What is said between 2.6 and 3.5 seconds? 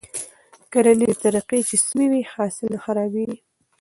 نه خرابېږي.